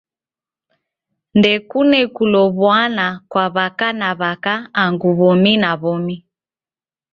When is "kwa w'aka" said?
3.31-3.87